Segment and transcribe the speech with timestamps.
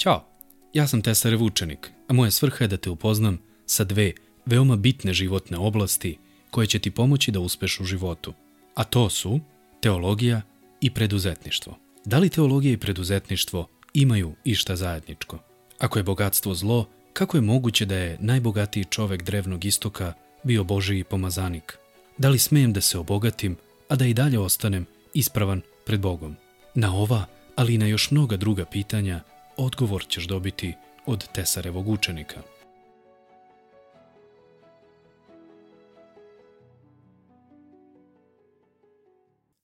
[0.00, 0.24] Ćao,
[0.72, 4.12] ja sam Tesarev učenik, a moja svrha je da te upoznam sa dve
[4.46, 6.18] veoma bitne životne oblasti
[6.50, 8.32] koje će ti pomoći da uspeš u životu.
[8.74, 9.40] A to su
[9.80, 10.42] teologija
[10.80, 11.78] i preduzetništvo.
[12.04, 15.38] Da li teologija i preduzetništvo imaju išta zajedničko?
[15.78, 20.12] Ako je bogatstvo zlo, kako je moguće da je najbogatiji čovek drevnog istoka
[20.42, 21.78] bio Božiji pomazanik?
[22.18, 23.56] Da li smijem da se obogatim,
[23.88, 26.36] a da i dalje ostanem ispravan pred Bogom?
[26.74, 27.24] Na ova,
[27.56, 29.20] ali i na još mnoga druga pitanja,
[29.56, 30.74] odgovor ćeš dobiti
[31.06, 32.42] od Tesarevog učenika.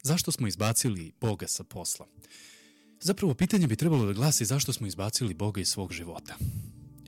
[0.02, 2.06] Zašto smo izbacili Boga sa posla?
[3.00, 6.36] Zapravo, pitanje bi trebalo da glasi zašto smo izbacili Boga iz svog života.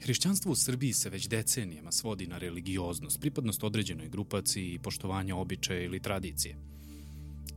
[0.02, 5.82] Hrišćanstvo u Srbiji se već decenijama svodi na religioznost, pripadnost određenoj grupaciji i poštovanja običaja
[5.82, 6.56] ili tradicije.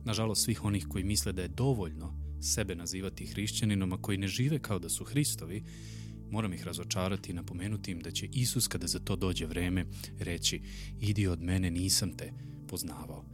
[0.04, 4.58] Nažalost, svih onih koji misle da je dovoljno sebe nazivati hrišćaninom, a koji ne žive
[4.58, 5.62] kao da su Hristovi,
[6.30, 9.86] moram ih razočarati i napomenuti im da će Isus kada za to dođe vreme
[10.18, 10.60] reći
[11.00, 13.24] idi od mene nisam te poznavao.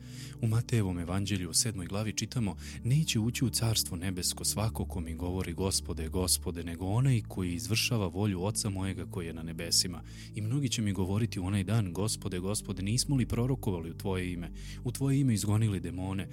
[0.42, 5.14] U Matejevom evanđelju u sedmoj glavi čitamo Neće ući u carstvo nebesko svako ko mi
[5.14, 10.02] govori gospode, gospode, nego onaj koji izvršava volju oca mojega koji je na nebesima.
[10.34, 14.32] I mnogi će mi govoriti u onaj dan, gospode, gospode, nismo li prorokovali u tvoje
[14.32, 14.50] ime?
[14.84, 16.28] U tvoje ime izgonili demone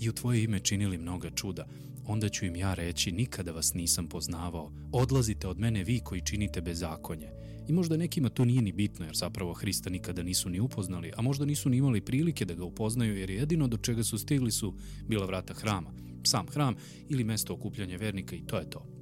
[0.00, 1.66] i u tvoje ime činili mnoga čuda.
[2.06, 4.72] Onda ću im ja reći, nikada vas nisam poznavao.
[4.92, 7.28] Odlazite od mene vi koji činite bezakonje.
[7.68, 11.22] I možda nekima to nije ni bitno, jer zapravo Hrista nikada nisu ni upoznali, a
[11.22, 14.74] možda nisu ni imali prilike da ga upoznaju, jer jedino do čega su stigli su
[15.08, 15.90] bila vrata hrama,
[16.24, 16.74] sam hram
[17.08, 19.01] ili mesto okupljanja vernika i to je to.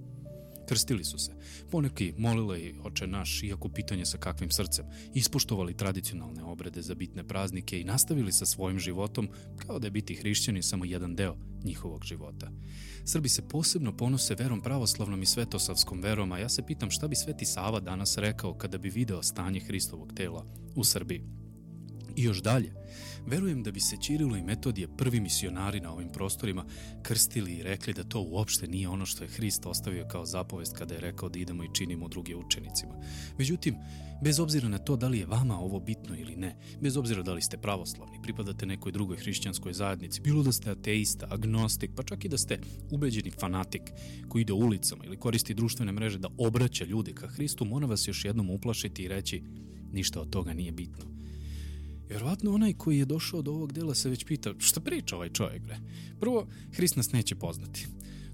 [0.71, 1.33] Krstili su se.
[1.71, 7.81] Poneki molile oče naš, iako pitanje sa kakvim srcem, ispoštovali tradicionalne obrede za bitne praznike
[7.81, 9.29] i nastavili sa svojim životom
[9.67, 12.51] kao da je biti hrišćani samo jedan deo njihovog života.
[13.05, 17.17] Srbi se posebno ponose verom pravoslavnom i svetosavskom verom, a ja se pitam šta bi
[17.17, 20.47] Sveti Sava danas rekao kada bi video stanje Hristovog tela
[20.77, 21.25] u Srbiji.
[22.17, 22.73] I još dalje,
[23.27, 26.65] verujem da bi se Ćirilo i Metodije, prvi misionari na ovim prostorima,
[27.03, 30.95] krstili i rekli da to uopšte nije ono što je Hrist ostavio kao zapovest kada
[30.95, 32.95] je rekao da idemo i činimo druge učenicima.
[33.39, 33.77] Međutim,
[34.23, 37.33] bez obzira na to da li je vama ovo bitno ili ne, bez obzira da
[37.33, 42.25] li ste pravoslavni, pripadate nekoj drugoj hrišćanskoj zajednici, bilo da ste ateista, agnostik, pa čak
[42.25, 42.61] i da ste
[42.91, 43.83] ubeđeni fanatik
[44.29, 48.25] koji ide ulicama ili koristi društvene mreže da obraća ljude ka Hristu, mora vas još
[48.25, 49.43] jednom uplašiti i reći
[49.93, 51.21] ništa od toga nije bitno
[52.11, 55.63] Vjerovatno onaj koji je došao do ovog dela se već pita šta priča ovaj čovjek,
[55.63, 55.79] bre?
[56.21, 57.87] Prvo, Hrist nas neće poznati.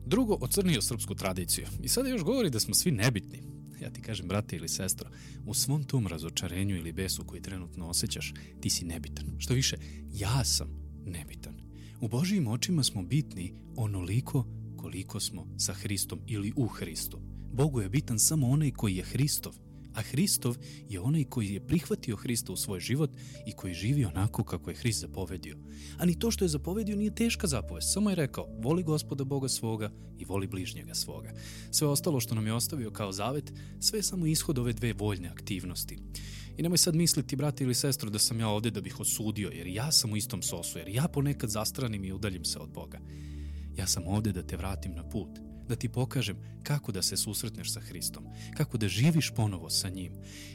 [0.06, 1.66] Drugo, ocrnio srpsku tradiciju.
[1.82, 3.42] I sada još govori da smo svi nebitni.
[3.82, 5.10] Ja ti kažem, brate ili sestro,
[5.46, 9.26] u svom tom razočarenju ili besu koji trenutno osjećaš, ti si nebitan.
[9.38, 9.76] Što više,
[10.12, 10.68] ja sam
[11.06, 11.54] nebitan.
[12.00, 17.20] U Božijim očima smo bitni onoliko koliko smo sa Hristom ili u Hristu.
[17.52, 19.54] Bogu je bitan samo onaj koji je Hristov,
[19.96, 20.56] a Hristov
[20.88, 23.10] je onaj koji je prihvatio Hrista u svoj život
[23.46, 25.56] i koji živi onako kako je Hrist zapovedio.
[25.98, 29.48] A ni to što je zapovedio nije teška zapovest, samo je rekao voli gospoda Boga
[29.48, 31.32] svoga i voli bližnjega svoga.
[31.70, 35.28] Sve ostalo što nam je ostavio kao zavet, sve je samo ishod ove dve voljne
[35.28, 35.98] aktivnosti.
[36.56, 39.66] I nemoj sad misliti, brate ili sestro, da sam ja ovde da bih osudio, jer
[39.66, 42.98] ja sam u istom sosu, jer ja ponekad zastranim i udaljim se od Boga.
[43.76, 47.72] Ja sam ovde da te vratim na put, da ti pokažem kako da se susretneš
[47.72, 48.24] sa Hristom,
[48.56, 50.12] kako da živiš ponovo sa njim.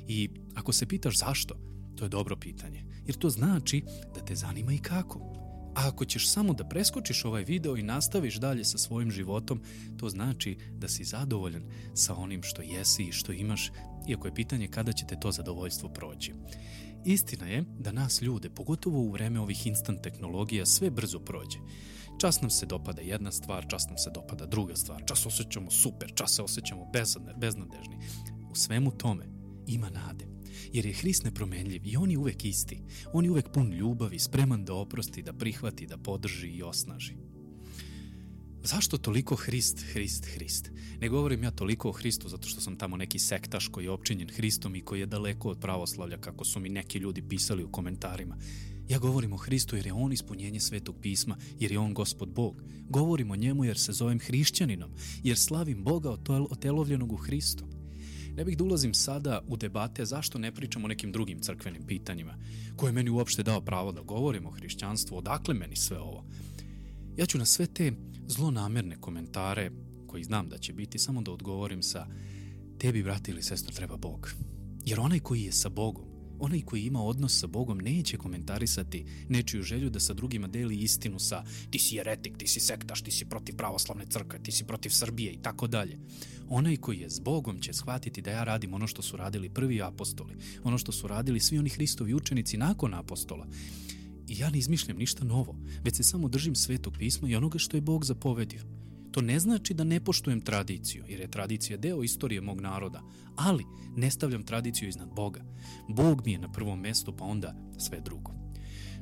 [0.07, 1.55] I ako se pitaš zašto,
[1.95, 3.83] to je dobro pitanje, jer to znači
[4.15, 5.50] da te zanima i kako.
[5.75, 9.61] A ako ćeš samo da preskočiš ovaj video i nastaviš dalje sa svojim životom,
[9.97, 13.71] to znači da si zadovoljan sa onim što jesi i što imaš,
[14.07, 16.33] iako je pitanje kada će te to zadovoljstvo proći.
[17.05, 21.57] Istina je da nas ljude, pogotovo u vreme ovih instant tehnologija, sve brzo prođe.
[22.17, 26.11] Čas nam se dopada jedna stvar, čas nam se dopada druga stvar, čas osjećamo super,
[26.15, 26.91] čas se osjećamo
[27.37, 27.97] beznadežni.
[28.51, 29.25] U svemu tome
[29.67, 30.40] ima nade.
[30.73, 32.81] Jer je Hrist nepromenljiv i on je uvek isti.
[33.13, 37.13] On je uvek pun ljubavi, spreman da oprosti, da prihvati, da podrži i osnaži.
[38.63, 40.71] Zašto toliko Hrist, Hrist, Hrist?
[40.99, 44.29] Ne govorim ja toliko o Hristu zato što sam tamo neki sektaš koji je opčinjen
[44.29, 48.37] Hristom i koji je daleko od pravoslavlja kako su mi neki ljudi pisali u komentarima.
[48.89, 52.63] Ja govorim o Hristu jer je On ispunjenje svetog pisma, jer je On gospod Bog.
[52.89, 54.91] Govorim o njemu jer se zovem hrišćaninom,
[55.23, 56.17] jer slavim Boga
[56.49, 57.80] otelovljenog u Hristu.
[58.35, 62.37] Ne bih da ulazim sada u debate zašto ne pričam o nekim drugim crkvenim pitanjima,
[62.75, 66.25] koje je meni uopšte dao pravo da govorim o hrišćanstvu, odakle meni sve ovo.
[67.17, 67.91] Ja ću na sve te
[68.27, 69.71] zlonamerne komentare,
[70.07, 72.07] koji znam da će biti, samo da odgovorim sa
[72.77, 74.31] tebi, brate ili sestro, treba Bog.
[74.85, 76.10] Jer onaj koji je sa Bogom,
[76.43, 81.19] Onaj koji ima odnos sa Bogom neće komentarisati nečiju želju da sa drugima deli istinu
[81.19, 84.89] sa ti si jeretik, ti si sektaš, ti si protiv pravoslavne crkve, ti si protiv
[84.89, 85.99] Srbije i tako dalje.
[86.49, 89.81] Onaj koji je s Bogom će shvatiti da ja radim ono što su radili prvi
[89.81, 93.47] apostoli, ono što su radili svi oni Hristovi učenici nakon apostola.
[94.27, 97.77] I ja ne izmišljam ništa novo, već se samo držim svetog pisma i onoga što
[97.77, 98.80] je Bog zapovedio.
[99.11, 103.01] To ne znači da ne poštujem tradiciju, jer je tradicija deo istorije mog naroda,
[103.35, 103.65] ali
[103.95, 105.41] ne stavljam tradiciju iznad Boga.
[105.89, 108.31] Bog mi je na prvom mestu, pa onda sve drugo.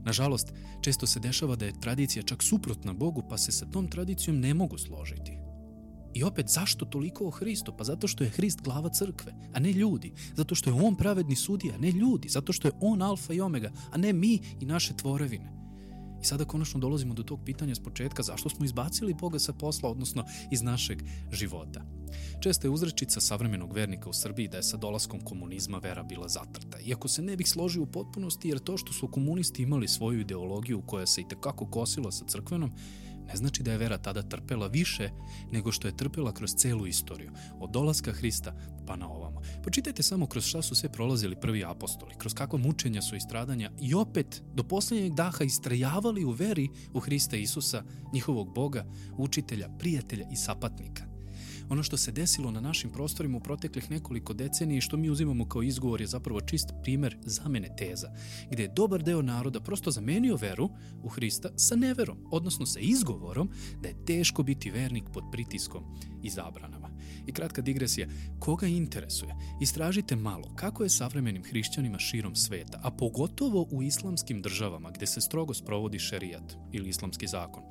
[0.03, 4.39] Nažalost, često se dešava da je tradicija čak suprotna Bogu, pa se sa tom tradicijom
[4.39, 5.37] ne mogu složiti.
[6.13, 7.73] I opet, zašto toliko o Hristu?
[7.77, 10.13] Pa zato što je Hrist glava crkve, a ne ljudi.
[10.35, 12.29] Zato što je On pravedni sudija, a ne ljudi.
[12.29, 15.58] Zato što je On alfa i omega, a ne mi i naše tvorevine.
[16.21, 19.89] I sada konačno dolazimo do tog pitanja s početka zašto smo izbacili Boga sa posla,
[19.89, 21.85] odnosno iz našeg života.
[22.39, 26.79] Često je uzrečica savremenog vernika u Srbiji da je sa dolaskom komunizma vera bila zatrta.
[26.79, 30.81] Iako se ne bih složio u potpunosti jer to što su komunisti imali svoju ideologiju
[30.81, 32.71] koja se i tekako kosila sa crkvenom,
[33.29, 35.09] ne znači da je vera tada trpela više
[35.51, 38.55] nego što je trpela kroz celu istoriju, od dolaska Hrista
[38.87, 39.41] pa na ovamo.
[39.63, 43.71] Počitajte samo kroz šta su sve prolazili prvi apostoli, kroz kakva mučenja su i stradanja
[43.81, 47.83] i opet do poslednjeg daha istrajavali u veri u Hrista Isusa,
[48.13, 48.85] njihovog Boga,
[49.17, 51.18] učitelja, prijatelja i sapatnika.
[51.69, 55.47] Ono što se desilo na našim prostorima u proteklih nekoliko decenija i što mi uzimamo
[55.47, 58.11] kao izgovor je zapravo čist primer zamene teza,
[58.51, 60.69] gde je dobar deo naroda prosto zamenio veru
[61.03, 63.49] u Hrista sa neverom, odnosno sa izgovorom
[63.81, 65.83] da je teško biti vernik pod pritiskom
[66.23, 66.89] i zabranama.
[67.27, 68.07] I kratka digresija,
[68.39, 69.35] koga interesuje?
[69.61, 75.21] Istražite malo kako je savremenim hrišćanima širom sveta, a pogotovo u islamskim državama gde se
[75.21, 77.63] strogo sprovodi šerijat ili islamski zakon.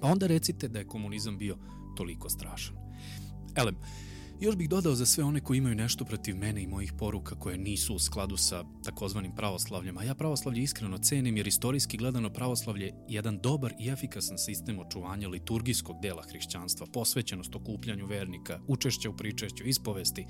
[0.00, 1.56] Pa onda recite da je komunizam bio
[1.96, 2.87] toliko strašan.
[3.58, 3.76] Elem,
[4.40, 7.58] još bih dodao za sve one koji imaju nešto protiv mene i mojih poruka koje
[7.58, 12.86] nisu u skladu sa takozvanim pravoslavljem, a ja pravoslavlje iskreno cenim jer istorijski gledano pravoslavlje
[12.86, 19.16] je jedan dobar i efikasan sistem očuvanja liturgijskog dela hrišćanstva, posvećenost okupljanju vernika, učešća u
[19.16, 20.26] pričešću, ispovesti.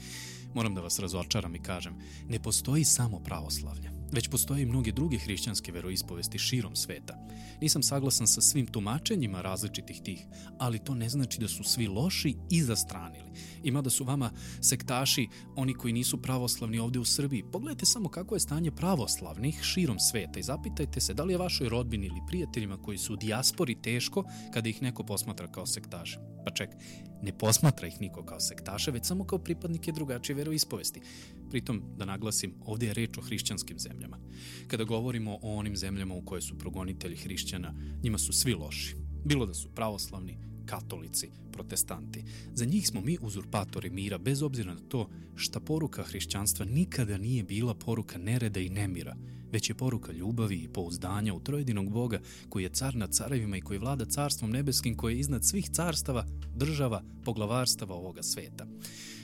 [0.55, 1.95] Moram da vas razočaram i kažem,
[2.29, 7.19] ne postoji samo pravoslavlje već postoje i mnoge druge hrišćanske veroispovesti širom sveta.
[7.60, 10.26] Nisam saglasan sa svim tumačenjima različitih tih,
[10.58, 13.31] ali to ne znači da su svi loši i zastranili.
[13.62, 17.44] Ima da su vama sektaši, oni koji nisu pravoslavni ovde u Srbiji.
[17.52, 21.69] Pogledajte samo kako je stanje pravoslavnih širom sveta i zapitajte se da li je vašoj
[21.69, 24.25] rodbini ili prijateljima koji su u dijaspori teško
[24.55, 26.19] kada ih neko posmatra kao sektaše.
[26.44, 26.70] Pa ček,
[27.22, 31.00] ne posmatra ih niko kao sektaše, već samo kao pripadnike drugačije veroispovesti.
[31.50, 33.98] Pritom, da naglasim, ovde je reč o hrišćanskim zemljama.
[34.67, 38.97] Kada govorimo o onim zemljama u koje su progonitelji hrišćana, njima su svi loši.
[39.25, 42.25] Bilo da su pravoslavni, katolici, protestanti.
[42.55, 47.43] Za njih smo mi uzurpatori mira, bez obzira na to šta poruka hrišćanstva nikada nije
[47.43, 49.17] bila poruka nereda i nemira,
[49.53, 53.61] već je poruka ljubavi i pouzdanja u trojedinog Boga koji je car nad carevima i
[53.61, 56.26] koji vlada carstvom nebeskim koji je iznad svih carstava,
[56.56, 58.67] država, poglavarstava ovoga sveta.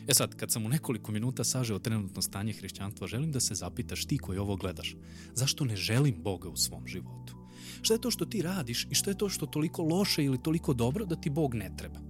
[0.06, 4.05] E sad, kad sam u nekoliko minuta sažeo trenutno stanje hrišćanstva, želim da se zapitaš
[4.05, 4.96] ti koji ovo gledaš,
[5.35, 7.44] zašto ne želim Boga u svom životu?
[7.82, 10.75] Šta je to što ti radiš i što je to što toliko loše ili toliko
[10.75, 12.00] dobro da ti Bog ne treba?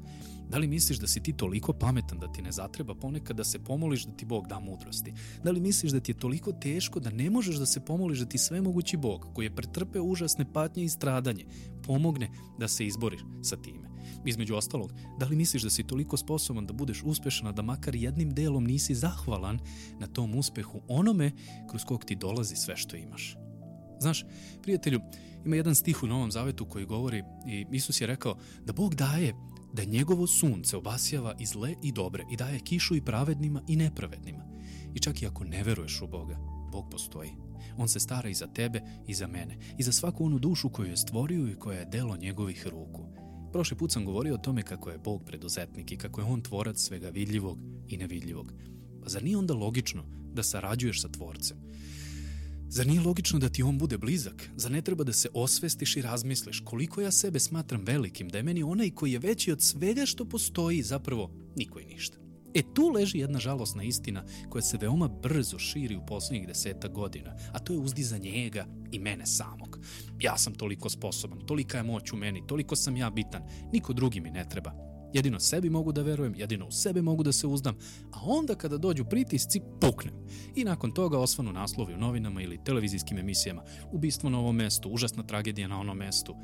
[0.49, 3.59] Da li misliš da si ti toliko pametan da ti ne zatreba ponekad da se
[3.59, 5.13] pomoliš da ti Bog da mudrosti?
[5.45, 8.27] Da li misliš da ti je toliko teško da ne možeš da se pomoliš da
[8.27, 11.45] ti svemogući Bog, koji je pretrpeo užasne patnje i stradanje,
[11.83, 13.89] pomogne da se izboriš sa time?
[14.25, 18.31] Između ostalog, da li misliš da si toliko sposoban da budeš uspešan, da makar jednim
[18.31, 19.59] delom nisi zahvalan
[19.99, 21.33] na tom uspehu onome
[21.71, 23.44] kroz kog ti dolazi sve što imaš?
[24.01, 24.25] Znaš,
[24.63, 25.01] prijatelju,
[25.45, 29.35] ima jedan stih u Novom Zavetu koji govori i Isus je rekao da Bog daje
[29.73, 34.45] da njegovo sunce obasjava i zle i dobre i daje kišu i pravednima i nepravednima.
[34.95, 36.37] I čak i ako ne veruješ u Boga,
[36.73, 37.31] Bog postoji.
[37.77, 40.89] On se stara i za tebe i za mene i za svaku onu dušu koju
[40.89, 43.07] je stvorio i koja je delo njegovih ruku.
[43.53, 46.79] Prošli put sam govorio o tome kako je Bog preduzetnik i kako je On tvorac
[46.79, 47.59] svega vidljivog
[47.89, 48.53] i nevidljivog.
[49.03, 51.57] Pa zar nije onda logično da sarađuješ sa tvorcem?
[52.69, 54.51] Zar nije logično da ti on bude blizak?
[54.57, 58.45] Zar ne treba da se osvestiš i razmisliš koliko ja sebe smatram velikim, da je
[58.45, 62.19] meni onaj koji je veći od svega što postoji zapravo niko i ništa?
[62.55, 67.37] E tu leži jedna žalosna istina koja se veoma brzo širi u poslednjih deseta godina,
[67.53, 69.79] a to je uzdizanje njega i mene samog.
[70.21, 73.43] Ja sam toliko sposoban, tolika je moć u meni, toliko sam ja bitan,
[73.73, 74.94] niko drugi mi ne treba.
[75.15, 77.75] Jedino sebi mogu da verujem, jedino u sebe mogu da se uzdam,
[78.13, 80.15] a onda kada dođu pritisci, puknem.
[80.57, 83.63] I nakon toga osvanu naslovi u novinama ili televizijskim emisijama.
[83.93, 86.35] Ubistvo na ovom mestu, užasna tragedija na onom mestu.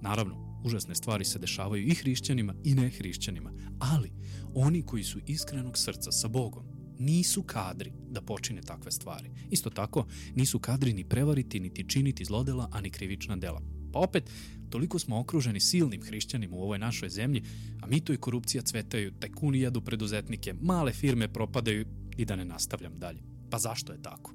[0.00, 4.12] Naravno, užasne stvari se dešavaju i hrišćanima i nehrišćanima, ali
[4.54, 9.30] oni koji su iskrenog srca sa Bogom nisu kadri da počine takve stvari.
[9.50, 13.62] Isto tako, nisu kadri ni prevariti, niti činiti zlodela, a ni krivična dela.
[13.92, 14.30] Pa opet,
[14.70, 17.42] toliko smo okruženi silnim hrišćanima u ovoj našoj zemlji,
[17.80, 22.98] a mito i korupcija cvetaju, tajkuni jadu preduzetnike, male firme propadaju i da ne nastavljam
[22.98, 23.22] dalje.
[23.50, 24.34] Pa zašto je tako?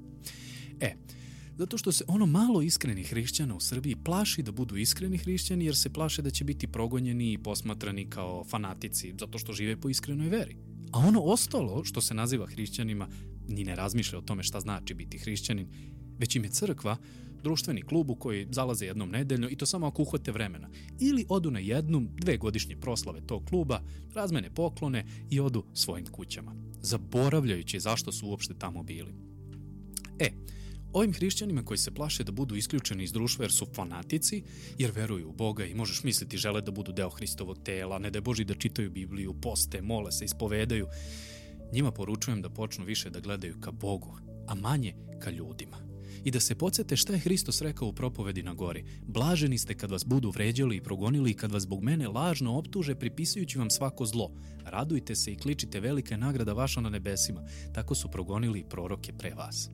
[0.80, 0.94] E,
[1.56, 5.76] zato što se ono malo iskrenih hrišćana u Srbiji plaši da budu iskreni hrišćani jer
[5.76, 10.28] se plaše da će biti progonjeni i posmatrani kao fanatici zato što žive po iskrenoj
[10.28, 10.56] veri.
[10.94, 13.08] A ono ostalo što se naziva hrišćanima
[13.48, 15.68] ni ne razmišlja o tome šta znači biti hrišćanin,
[16.18, 16.96] već im je crkva
[17.42, 20.68] društveni klub u koji zalaze jednom nedeljno i to samo ako uhvate vremena.
[21.00, 23.80] Ili odu na jednu, dve godišnje proslave tog kluba,
[24.14, 29.14] razmene poklone i odu svojim kućama, zaboravljajući zašto su uopšte tamo bili.
[30.18, 30.30] E,
[30.94, 34.42] Ovim hrišćanima koji se plaše da budu isključeni iz društva jer su fanatici,
[34.78, 38.16] jer veruju u Boga i možeš misliti žele da budu deo Hristovog tela, ne da
[38.16, 40.86] je Boži da čitaju Bibliju, poste, mole se, ispovedaju,
[41.72, 45.76] njima poručujem da počnu više da gledaju ka Bogu, a manje ka ljudima.
[46.24, 48.84] I da se podsete šta je Hristos rekao u propovedi na gori.
[49.06, 52.94] Blaženi ste kad vas budu vređali i progonili i kad vas zbog mene lažno optuže
[52.94, 54.30] pripisujući vam svako zlo.
[54.64, 57.42] Radujte se i kličite velika nagrada vaša na nebesima.
[57.74, 59.70] Tako su progonili i proroke pre vas.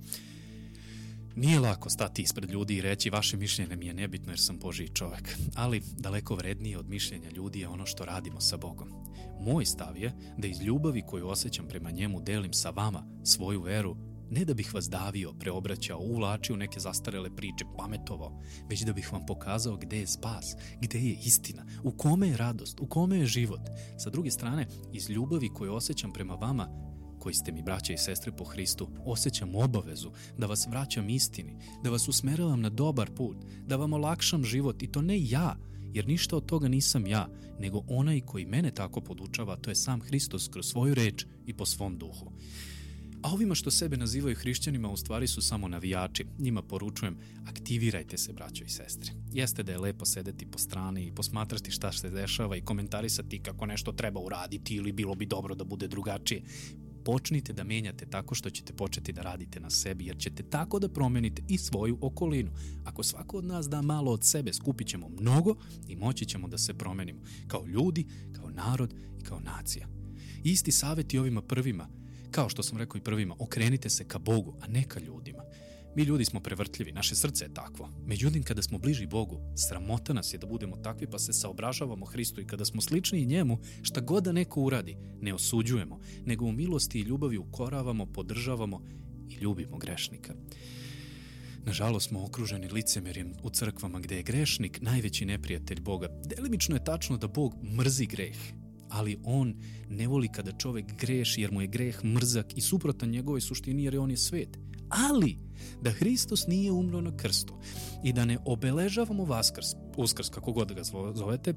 [1.36, 4.88] Nije lako stati ispred ljudi i reći vaše mišljenje mi je nebitno jer sam Božiji
[4.88, 8.88] čovek, ali daleko vrednije od mišljenja ljudi je ono što radimo sa Bogom.
[9.40, 13.96] Moj stav je da iz ljubavi koju osjećam prema njemu delim sa vama svoju veru,
[14.30, 19.26] ne da bih vas davio, preobraćao, uvlačio neke zastarele priče, pametovao, već da bih vam
[19.26, 23.60] pokazao gde je spas, gde je istina, u kome je radost, u kome je život.
[23.98, 26.89] Sa druge strane, iz ljubavi koju osjećam prema vama,
[27.20, 31.90] koji ste mi braće i sestre po Hristu, osjećam obavezu da vas vraćam istini, da
[31.90, 33.36] vas usmeravam na dobar put,
[33.66, 35.56] da vam olakšam život i to ne ja,
[35.92, 40.00] jer ništa od toga nisam ja, nego onaj koji mene tako podučava, to je sam
[40.00, 42.32] Hristos kroz svoju reč i po svom duhu.
[43.22, 46.26] A ovima što sebe nazivaju hrišćanima u stvari su samo navijači.
[46.38, 49.12] Njima poručujem, aktivirajte se, braćo i sestre.
[49.32, 53.66] Jeste da je lepo sedeti po strani i posmatrati šta se dešava i komentarisati kako
[53.66, 56.42] nešto treba uraditi ili bilo bi dobro da bude drugačije
[57.04, 60.88] počnite da menjate tako što ćete početi da radite na sebi, jer ćete tako da
[60.88, 62.50] promenite i svoju okolinu.
[62.84, 65.54] Ako svako od nas da malo od sebe, skupit ćemo mnogo
[65.88, 67.20] i moći ćemo da se promenimo.
[67.46, 69.88] Kao ljudi, kao narod i kao nacija.
[70.44, 71.88] Isti savjet i ovima prvima,
[72.30, 75.42] kao što sam rekao i prvima, okrenite se ka Bogu, a ne ka ljudima.
[75.96, 77.88] Mi ljudi smo prevrtljivi, naše srce je takvo.
[78.06, 82.40] Međutim, kada smo bliži Bogu, sramota nas je da budemo takvi pa se saobražavamo Hristu
[82.40, 86.98] i kada smo slični njemu, šta god da neko uradi, ne osuđujemo, nego u milosti
[86.98, 88.82] i ljubavi ukoravamo, podržavamo
[89.28, 90.34] i ljubimo grešnika.
[91.64, 96.08] Nažalost smo okruženi licemerjem u crkvama gde je grešnik najveći neprijatelj Boga.
[96.36, 98.36] Delimično je tačno da Bog mrzi greh,
[98.88, 99.54] ali on
[99.88, 103.98] ne voli kada čovek greši jer mu je greh mrzak i suprotan njegovoj suštini jer
[103.98, 104.58] on je svet.
[104.90, 105.38] Ali,
[105.82, 107.54] da Hristos nije umro na krstu
[108.04, 109.66] i da ne obeležavamo Vaskrs,
[109.96, 110.82] Uskrs, kako god da ga
[111.14, 111.54] zovete,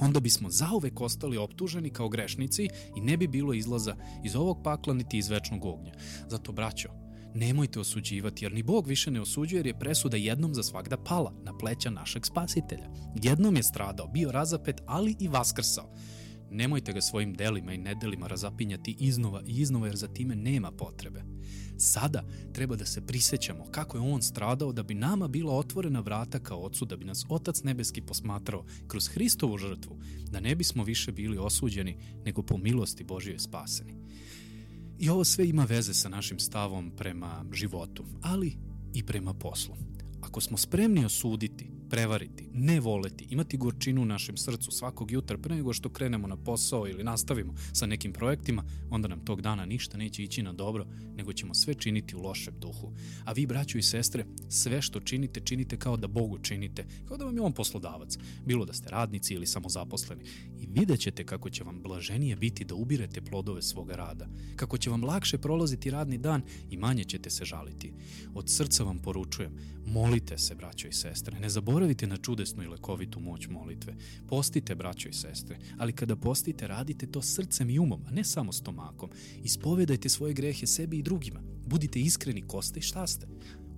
[0.00, 4.94] onda bismo zauvek ostali optuženi kao grešnici i ne bi bilo izlaza iz ovog pakla
[4.94, 5.92] niti iz večnog ognja.
[6.28, 6.88] Zato, braćo,
[7.34, 11.34] nemojte osuđivati, jer ni Bog više ne osuđuje, jer je presuda jednom za svakda pala
[11.44, 12.88] na pleća našeg spasitelja.
[13.22, 15.94] Jednom je stradao, bio razapet, ali i vaskrsao.
[16.50, 21.24] Nemojte ga svojim delima i nedelima razapinjati iznova i iznova, jer za time nema potrebe.
[21.76, 26.38] Sada treba da se prisećamo kako je on stradao da bi nama bila otvorena vrata
[26.38, 29.98] kao ocu, da bi nas Otac Nebeski posmatrao kroz Hristovu žrtvu,
[30.30, 33.94] da ne bismo više bili osuđeni, nego po milosti Božije spaseni.
[34.98, 38.56] I ovo sve ima veze sa našim stavom prema životu, ali
[38.94, 39.74] i prema poslu.
[40.20, 45.54] Ako smo spremni osuditi prevariti, ne voleti, imati gorčinu u našem srcu svakog jutra pre
[45.54, 49.96] nego što krenemo na posao ili nastavimo sa nekim projektima, onda nam tog dana ništa
[49.96, 52.92] neće ići na dobro, nego ćemo sve činiti u lošem duhu.
[53.24, 57.24] A vi, braćo i sestre, sve što činite, činite kao da Bogu činite, kao da
[57.24, 60.24] vam je on poslodavac, bilo da ste radnici ili samozaposleni.
[60.60, 64.90] I vidjet ćete kako će vam blaženije biti da ubirete plodove svoga rada, kako će
[64.90, 67.92] vam lakše prolaziti radni dan i manje ćete se žaliti.
[68.34, 69.52] Od srca vam poručujem,
[69.86, 73.94] molite se, braćo i sestre, ne zaboravite zaboravite na čudesnu i lekovitu moć molitve.
[74.28, 78.52] Postite, braćo i sestre, ali kada postite, radite to srcem i umom, a ne samo
[78.52, 79.10] stomakom.
[79.42, 81.40] Ispovedajte svoje grehe sebi i drugima.
[81.66, 83.26] Budite iskreni ko ste i šta ste.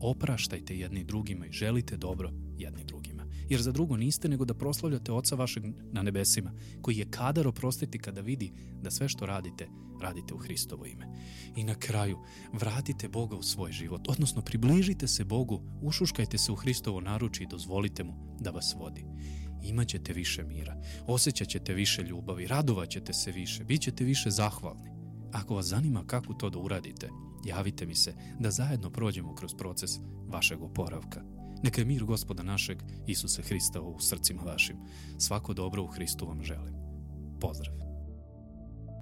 [0.00, 3.09] Opraštajte jedni drugima i želite dobro jedni drugima.
[3.50, 6.52] Jer za drugo niste nego da proslavljate Oca vašeg na nebesima,
[6.82, 8.52] koji je kadar oprostiti kada vidi
[8.82, 9.68] da sve što radite,
[10.02, 11.06] radite u Hristovo ime.
[11.56, 12.18] I na kraju,
[12.52, 17.48] vratite Boga u svoj život, odnosno približite se Bogu, ušuškajte se u Hristovo naručje i
[17.50, 19.04] dozvolite mu da vas vodi.
[19.62, 24.90] Imaćete više mira, osjećat ćete više ljubavi, radovat ćete se više, bit ćete više zahvalni.
[25.32, 27.08] Ako vas zanima kako to da uradite,
[27.44, 29.90] javite mi se da zajedno prođemo kroz proces
[30.28, 31.39] vašeg oporavka.
[31.62, 34.76] Neka je mir gospoda našeg Isusa Hrista u srcima vašim.
[35.18, 36.74] Svako dobro u Hristu vam želim.
[37.40, 37.89] Pozdrav!